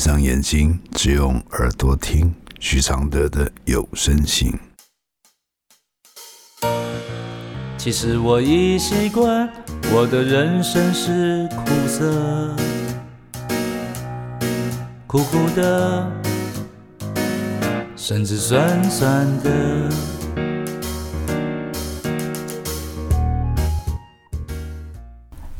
[0.00, 4.58] 上眼睛，只用耳朵听许常德的有声信。
[7.76, 9.46] 其实我已习惯，
[9.92, 12.56] 我的人生是苦涩，
[15.06, 16.10] 苦苦的，
[17.94, 19.90] 甚至酸酸的。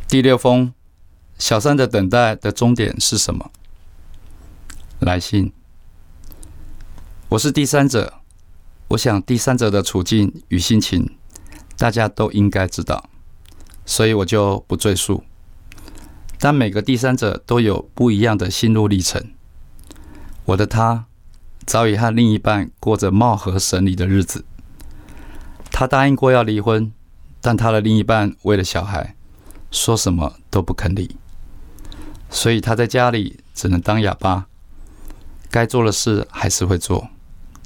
[0.08, 0.72] 第六封，
[1.38, 3.50] 小三的等待的终点是什么？
[5.00, 5.50] 来信，
[7.30, 8.20] 我是第三者，
[8.88, 11.16] 我想第三者的处境与心情。
[11.78, 13.08] 大家都应该知道，
[13.86, 15.24] 所以我就不赘述。
[16.38, 19.32] 但每个第三者都有不一样的心路历程。
[20.44, 21.06] 我的他
[21.64, 24.44] 早已和另一半过着貌合神离的日子。
[25.72, 26.92] 他答应过要离婚，
[27.40, 29.16] 但他的另一半为了小孩，
[29.70, 31.16] 说什么都不肯离。
[32.28, 34.46] 所以他在家里只能当哑巴，
[35.50, 37.08] 该做的事还是会做，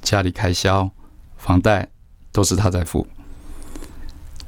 [0.01, 0.89] 家里开销、
[1.37, 1.89] 房贷
[2.31, 3.07] 都是他在付。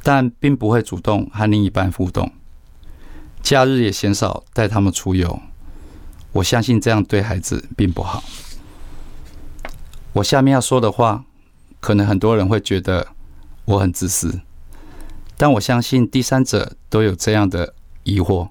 [0.01, 2.31] 但并不会主动和另一半互动，
[3.41, 5.39] 假日也鲜少带他们出游。
[6.31, 8.23] 我相信这样对孩子并不好。
[10.13, 11.25] 我下面要说的话，
[11.79, 13.07] 可能很多人会觉得
[13.65, 14.41] 我很自私，
[15.35, 18.49] 但我相信第三者都有这样的疑惑：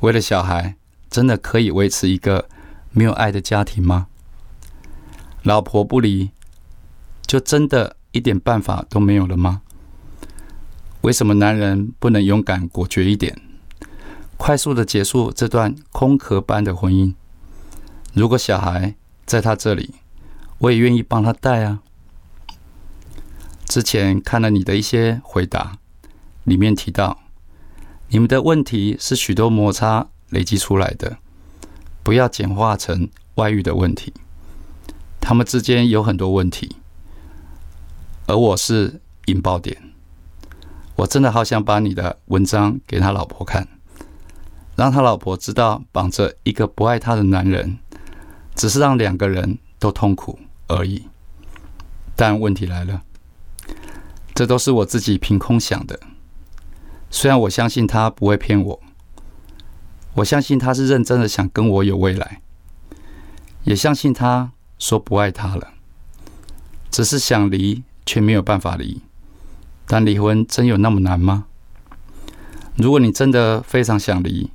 [0.00, 0.76] 为了小孩，
[1.08, 2.48] 真的可以维持一个
[2.96, 4.06] 没有爱的家庭吗？
[5.42, 6.30] 老婆不离，
[7.26, 9.62] 就真的一点办法都没有了吗？
[11.00, 13.36] 为什么男人不能勇敢果决一点，
[14.36, 17.14] 快速的结束这段空壳般的婚姻？
[18.12, 18.94] 如果小孩
[19.26, 19.96] 在他这里，
[20.58, 21.80] 我也愿意帮他带啊。
[23.64, 25.78] 之前看了你的一些回答，
[26.44, 27.18] 里面提到
[28.08, 31.18] 你们的问题是许多摩擦累积出来的，
[32.04, 34.12] 不要简化成外遇的问题。
[35.20, 36.76] 他们之间有很多问题，
[38.26, 39.76] 而我是引爆点。
[40.96, 43.66] 我真的好想把你的文章给他老婆看，
[44.76, 47.78] 让他老婆知道绑着一个不爱他的男人，
[48.54, 51.08] 只是让两个人都痛苦而已。
[52.14, 53.02] 但问题来了，
[54.34, 55.98] 这都是我自己凭空想的。
[57.10, 58.80] 虽然我相信他不会骗我，
[60.14, 62.40] 我相信他是认真的想跟我有未来，
[63.64, 65.74] 也相信他说不爱他了，
[66.90, 69.02] 只是想离却没有办法离。
[69.86, 71.46] 但离婚真有那么难吗？
[72.76, 74.50] 如果你真的非常想离，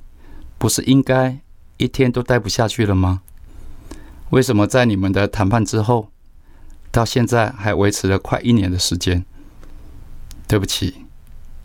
[0.58, 1.38] 不是应该
[1.76, 3.22] 一天都待不下去了吗？
[4.30, 6.10] 为什么在你们的谈判之后，
[6.90, 9.24] 到现在还维持了快一年的时间？
[10.48, 11.04] 对不起，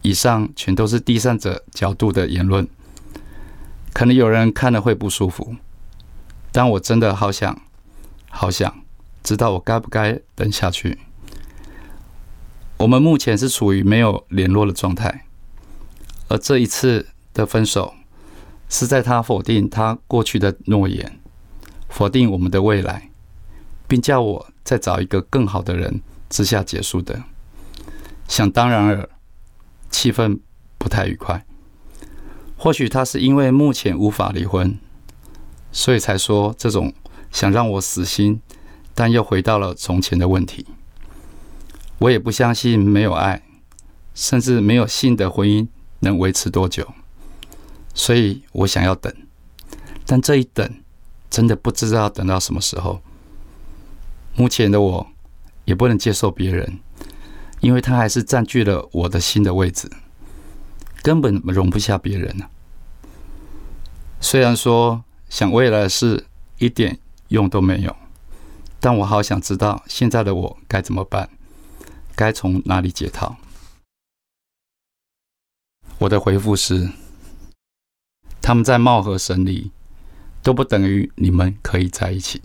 [0.01, 2.67] 以上全都是第三者角度的言论，
[3.95, 5.55] 可能有人看了会不舒服，
[6.51, 7.61] 但我真的好想，
[8.29, 8.83] 好想
[9.23, 10.99] 知道我该不该等下去。
[12.75, 15.23] 我们目前是处于没有联络的状态，
[16.27, 17.93] 而这一次的分手
[18.67, 21.17] 是在他否定他过去的诺言，
[21.87, 23.09] 否定我们的未来，
[23.87, 27.23] 并叫我再找一个更好的人之下结束的。
[28.27, 29.09] 想当然尔，
[29.89, 30.37] 气氛
[30.77, 31.45] 不太愉快。
[32.65, 34.75] 或许他是因为目前无法离婚，
[35.71, 36.91] 所以才说这种
[37.31, 38.41] 想让我死心，
[38.95, 40.65] 但又回到了从前的问题。
[41.99, 43.43] 我也不相信没有爱，
[44.15, 45.67] 甚至没有性的婚姻
[45.99, 46.91] 能维持多久，
[47.93, 49.13] 所以我想要等，
[50.07, 50.67] 但这一等
[51.29, 52.99] 真的不知道等到什么时候。
[54.35, 55.07] 目前的我
[55.65, 56.79] 也不能接受别人，
[57.59, 59.87] 因为他还是占据了我的心的位置，
[61.03, 62.49] 根本容不下别人呢。
[64.25, 66.25] 虽然说想未来的事
[66.57, 66.97] 一点
[67.27, 67.95] 用都没有，
[68.79, 71.29] 但我好想知道现在的我该怎么办。
[72.15, 73.35] 该从哪里解套？
[75.99, 76.89] 我的回复是：
[78.41, 79.69] 他们在貌合神离，
[80.41, 82.41] 都不等于你们可以在一起。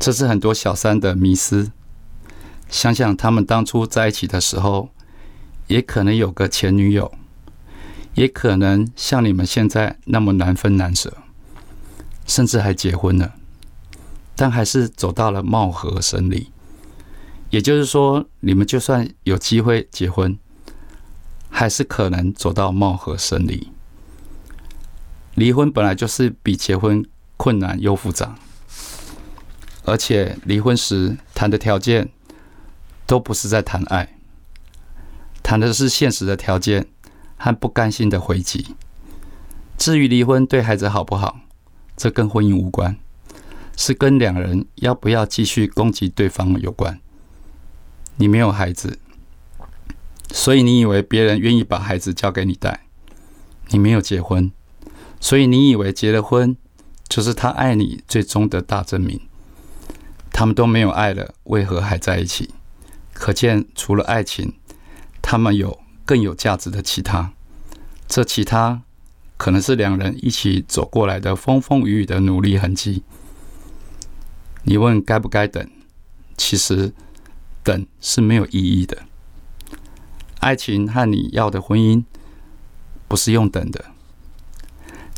[0.00, 1.70] 这是很多小三的迷思。
[2.68, 4.90] 想想他们当初在一起的时候，
[5.68, 7.12] 也可能有个前女友，
[8.18, 11.18] 也可能像你们现在那么难分难舍，
[12.26, 13.36] 甚至还结婚了，
[14.34, 16.50] 但还是走到了貌合神离。
[17.50, 20.36] 也就是说，你们就算有机会结婚，
[21.48, 23.68] 还是可能走到貌合神离。
[25.36, 27.06] 离婚本来就是比结婚
[27.36, 28.34] 困难又复杂，
[29.84, 32.08] 而且离婚时谈的条件
[33.06, 34.18] 都不是在谈爱，
[35.40, 36.88] 谈的是现实的条件
[37.38, 38.74] 和不甘心的回击。
[39.78, 41.40] 至于离婚对孩子好不好，
[41.96, 42.98] 这跟婚姻无关，
[43.76, 47.00] 是跟两人要不要继续攻击对方有关。
[48.16, 48.98] 你没有孩子，
[50.32, 52.80] 所以你以为别人愿意把孩子交给你带；
[53.68, 54.50] 你没有结婚，
[55.20, 56.56] 所以你以为结了婚
[57.08, 59.20] 就是他爱你最终的大证明。
[60.32, 62.50] 他们都没有爱了，为何还在一起？
[63.12, 64.54] 可见，除了爱情，
[65.22, 67.32] 他们有更有价值的其他。
[68.06, 68.80] 这其他
[69.36, 73.02] 可能是两人一起走过来的风风雨雨的努力痕迹。
[74.62, 75.68] 你问该不该等？
[76.38, 76.94] 其实。
[77.64, 78.96] 等是没有意义的。
[80.40, 82.02] 爱情和你要的婚姻
[83.06, 83.84] 不是用等的。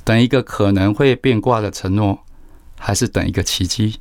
[0.02, 2.24] 等一个可能会变卦的承诺，
[2.76, 4.00] 还是等一个奇迹？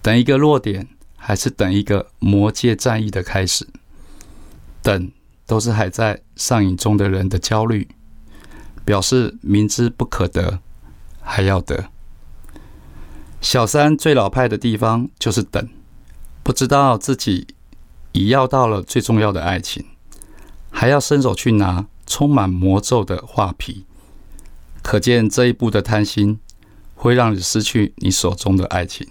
[0.00, 0.86] 等一个落点，
[1.16, 3.66] 还是等一个魔界战役的开始？
[4.80, 5.10] 等
[5.46, 7.88] 都是还在上瘾中的人的焦虑，
[8.84, 10.60] 表示明知不可得，
[11.20, 11.90] 还要得。
[13.40, 15.68] 小三最老派的地方就是等。
[16.42, 17.46] 不知道自己
[18.12, 19.84] 已要到了最重要的爱情，
[20.70, 23.86] 还要伸手去拿充满魔咒的画皮，
[24.82, 26.38] 可见这一步的贪心
[26.94, 29.08] 会让你失去你手中的爱情。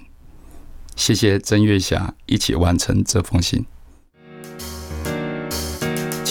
[0.95, 3.65] 谢谢曾月霞一起完成这封信。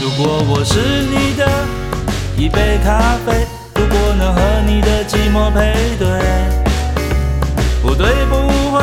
[0.00, 1.46] 如果我是你的
[2.36, 6.08] 一杯咖啡，如果能和你的寂寞配对，
[7.82, 8.36] 不对不
[8.70, 8.82] 会。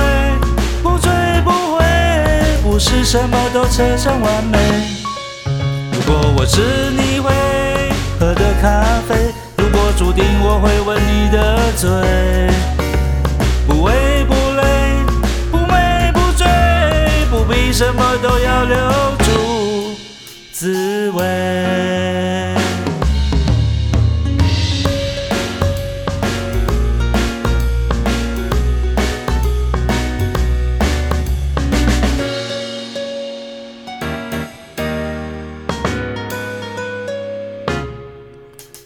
[0.83, 1.11] 不醉
[1.43, 1.85] 不悔，
[2.63, 4.57] 不是什么都扯上完美。
[5.93, 7.31] 如果我是你会
[8.19, 9.15] 喝的咖啡，
[9.57, 11.89] 如果注定我会吻你的嘴，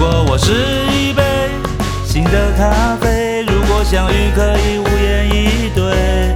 [0.00, 0.50] 如果我是
[0.96, 1.22] 一杯
[2.06, 6.29] 新的咖啡如果相遇可以无言以对。